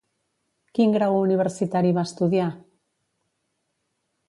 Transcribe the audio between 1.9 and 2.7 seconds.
va estudiar?